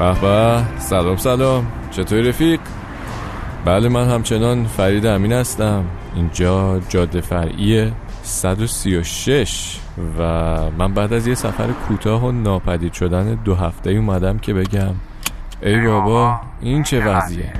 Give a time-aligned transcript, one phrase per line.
[0.00, 0.62] به به.
[0.78, 1.66] سلام سلام.
[1.90, 2.60] چطوری رفیق؟
[3.64, 5.84] بله من همچنان فرید امین هستم.
[6.14, 9.76] اینجا جاده فرعی 136
[10.18, 10.22] و
[10.78, 14.94] من بعد از یه سفر کوتاه و ناپدید شدن دو هفته اومدم که بگم
[15.62, 17.52] ای بابا این چه وضعیه؟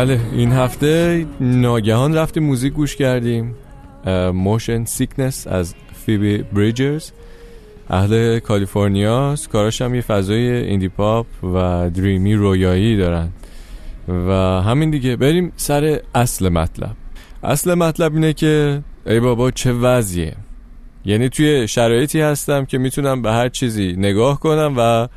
[0.00, 3.54] بله این هفته ناگهان رفتیم موزیک گوش کردیم.
[4.32, 5.74] Motion Sickness از
[6.06, 7.10] Phoebe Bridgers
[7.90, 13.28] اهل کالیفرنیا کاراش هم یه فضای indie pop و dreamy رویایی دارن.
[14.08, 15.16] و همین دیگه.
[15.16, 16.96] بریم سر اصل مطلب.
[17.42, 20.36] اصل مطلب اینه که ای بابا چه وضعیه.
[21.04, 25.08] یعنی توی شرایطی هستم که می‌تونم به هر چیزی نگاه کنم و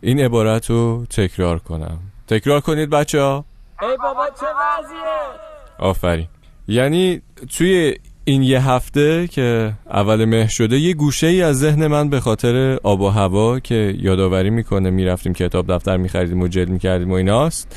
[0.00, 1.98] این عبارت رو تکرار کنم.
[2.28, 3.44] تکرار کنید بچه ها
[3.82, 5.38] ای بابا چه وضعیه؟
[5.78, 6.26] آفرین.
[6.68, 7.22] یعنی
[7.56, 7.94] توی
[8.24, 12.78] این یه هفته که اول مه شده یه گوشه ای از ذهن من به خاطر
[12.82, 17.76] آب و هوا که یادآوری می‌کنه می‌رفتیم کتاب دفتر میخریدیم و جلد می‌کردیم و ایناست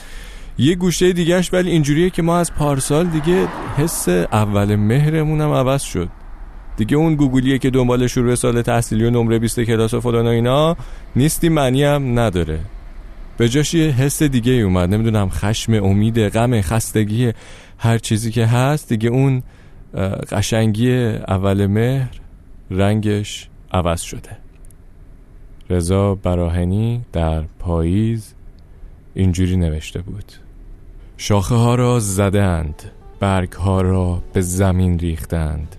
[0.58, 5.82] یه گوشه دیگهش ولی اینجوریه که ما از پارسال دیگه حس اول مهرمون هم عوض
[5.82, 6.10] شد.
[6.78, 10.30] دیگه اون گوگلیه که دنبال شروع سال تحصیلی و نمره 20 کلاس و فلان و
[10.30, 10.78] اینا
[11.16, 12.60] نیستی معنی هم نداره.
[13.38, 14.94] به جاش یه حس دیگه ای اومد.
[14.94, 17.32] نمی‌دونم خشم امید غم خستگی
[17.78, 18.90] هر چیزی که هست.
[18.90, 19.44] دیگه اون
[20.32, 22.22] قشنگی اول مهر
[22.72, 24.38] رنگش عوض شده.
[25.70, 28.34] رضا براهنی در پاییز
[29.14, 30.32] اینجوری نوشته بود.
[31.18, 32.84] شاخه ها را زدند
[33.20, 35.76] برگ ها را به زمین ریختند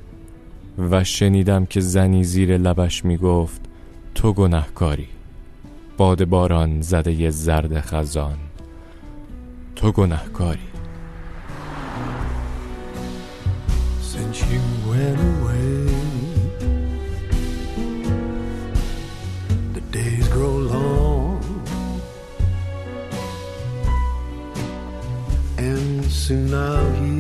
[0.79, 3.61] و شنیدم که زنی زیر لبش می گفت
[4.15, 5.09] تو گنهکاری
[5.97, 8.37] باد باران زده ی زرد خزان
[9.77, 10.59] تو گنهکاری
[14.13, 15.89] Since you went away
[19.75, 21.41] The days grow long
[25.59, 27.16] And soon I'll hear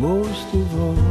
[0.00, 1.07] most of all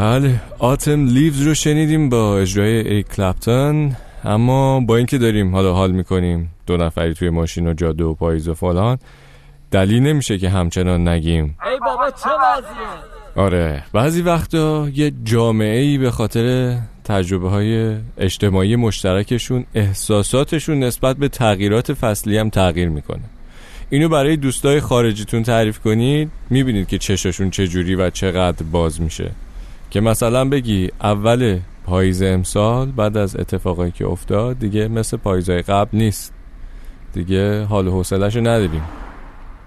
[0.00, 5.90] بله آتم لیوز رو شنیدیم با اجرای اریک کلپتون اما با اینکه داریم حالا حال
[5.90, 8.98] می‌کنیم دو نفری توی ماشین و جاده و پاییز و فلان
[9.70, 11.44] دلیل نمیشه که همچنان نگیم.
[11.44, 18.76] ای بابا چه وضعیه؟ آره بعضی وقتا یه جامعه ای به خاطر تجربه های اجتماعی
[18.76, 23.24] مشترکشون احساساتشون نسبت به تغییرات فصلی هم تغییر می‌کنه.
[23.90, 29.30] اینو برای دوستای خارجیتون تعریف کنید می‌بینید که چشاشون چجوری و چقدر باز میشه.
[29.90, 35.98] که مثلا بگی اول پاییز امسال بعد از اتفاقایی که افتاد دیگه مثل پاییزهای قبل
[35.98, 36.32] نیست.
[37.12, 38.82] دیگه حال و حوصله‌شو نداریم.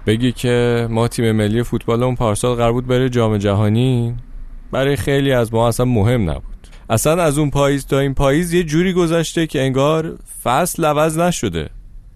[0.06, 4.16] بگی که ما تیم ملی فوتبالمون پارسال قرار بود بره جام جهانی
[4.72, 6.68] برای خیلی از ما اصلا مهم نبود.
[6.90, 11.70] اصلا از اون پاییز تا این پاییز یه جوری گذشته که انگار فصل عوض نشده.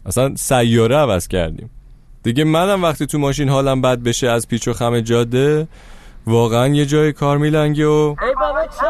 [0.05, 1.69] اصلا سیاره عوض کردیم.
[2.23, 5.67] دیگه منم وقتی تو ماشین حالم بد بشه از پیچ و خم جاده
[6.27, 8.15] واقعا یه جای کار میلنگه و
[8.65, 8.85] چه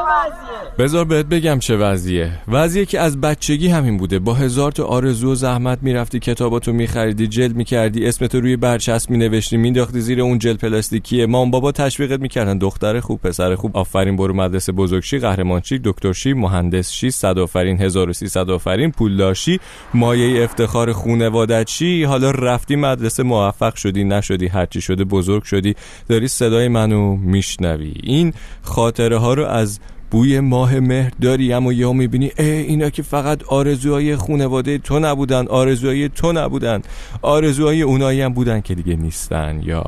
[0.83, 2.31] بذار بهت بگم چه وضعیه.
[2.47, 4.19] وضعیه که از بچگی همین بوده.
[4.19, 9.57] با هزار تا آرزو و زحمت می‌رفتی کتاباتو میخریدی جلد می‌کردی اسمتو روی برچسب مینوشتی
[9.57, 11.25] مینداختی زیر اون جلد پلاستیکیه.
[11.25, 12.57] مام بابا تشویقت می‌کردن.
[12.57, 13.77] دختر خوب پسر خوب.
[13.77, 19.59] آفرین برو مدرسه بزرگشی قهرمانشی دکترشی مهندس شی صد آفرین 1300 آفرین پولدارشی
[19.93, 21.67] مایه افتخار خونوادت
[22.07, 25.75] حالا رفتی مدرسه موفق شدی نشدی هرچی شده بزرگ شدی.
[26.09, 27.93] داری صدای منو میشنوی.
[28.03, 29.79] این خاطره ها رو از
[30.11, 35.47] بوی ماه مهر داری اما یهو می‌بینی ای اینا که فقط آرزوهای خونواده تو نبودن
[35.47, 36.81] آرزوهای تو نبودن
[37.21, 39.59] آرزوهای اونایی هم بودن که دیگه نیستن.
[39.63, 39.83] یا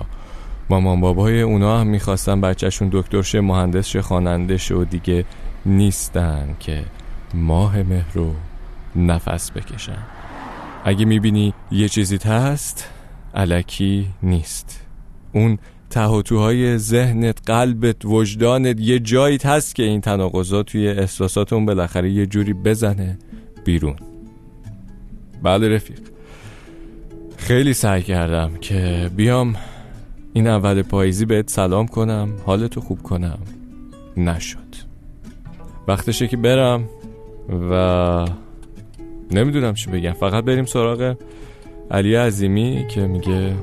[0.69, 5.25] مامان بابای اونا هم می‌خواستن بچهشون دکتر شه مهندس شه خواننده شه و دیگه
[5.65, 6.83] نیستن که
[7.33, 8.33] ماه مهر رو
[8.95, 10.03] نفس بکشن.
[10.85, 12.89] اگه می‌بینی یه چیزیت هست
[13.35, 14.81] علکی نیست.
[15.33, 15.57] اون
[15.89, 22.53] تهاتوهای ذهنت قلبت وجدانت یه جاییت هست که این تناقضات توی احساساتون بالاخره یه جوری
[22.53, 23.17] بزنه
[23.65, 23.95] بیرون.
[25.43, 25.99] بله رفیق.
[27.37, 29.55] خیلی سعی کردم که بیام
[30.33, 33.39] این اول پاییزی بهت سلام کنم حالتو خوب کنم.
[34.17, 34.59] نشد.
[35.87, 36.83] وقتشه که برم
[37.71, 38.25] و
[39.31, 40.13] نمی‌دونم چی بگم.
[40.13, 41.15] فقط بریم سراغ
[41.91, 43.53] علی عظیمی که میگه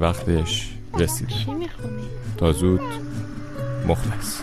[0.00, 0.75] وقتش.
[0.98, 1.68] رسیده می‌خونی؟
[2.36, 2.80] تا زود
[3.88, 4.40] مخلص.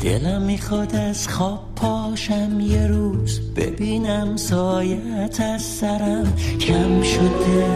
[0.00, 7.66] دلم می‌خواد از خواب پاشم یه روز ببینم سایت از سرم کم شده.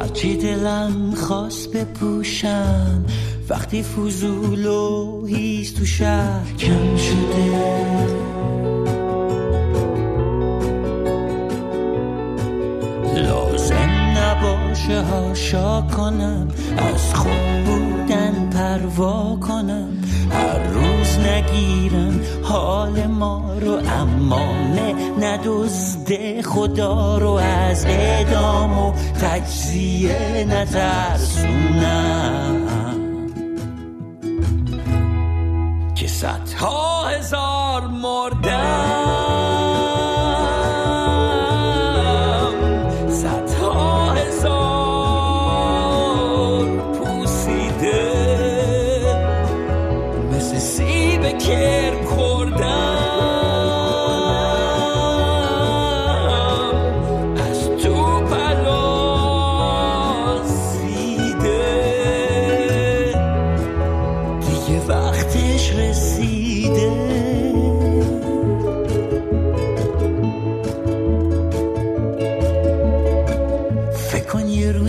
[0.00, 3.04] هرچی دلم خواست بپوشم
[3.48, 8.27] وقتی فضول و هیز تو شهر کم شده.
[14.98, 19.88] نباشه هاشا کنم از خوب بودن پروا کنم.
[20.30, 24.52] هر روز نگیرم حال ما رو اما
[25.20, 27.30] ندزده خدا رو.
[27.30, 32.08] از اعدام و تجزیه نترسونم.
[35.94, 39.27] که صدها هزار مردم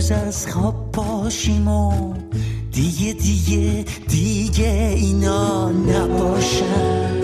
[0.00, 2.14] روز از خواب پاشیم و
[2.72, 7.19] دیگه دیگه دیگه اینا نباشن.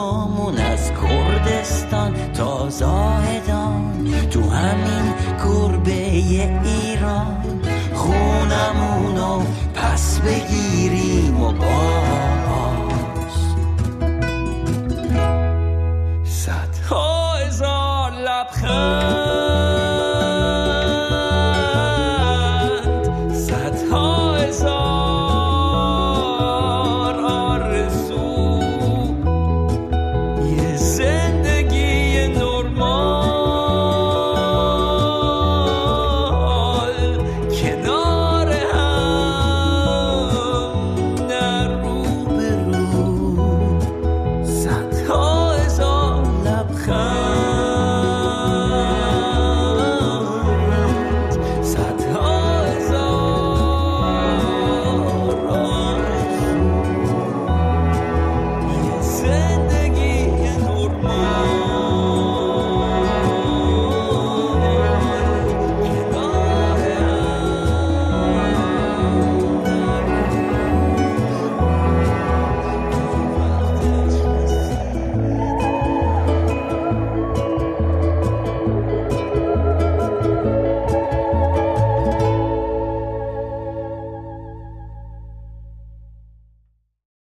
[0.00, 0.59] رو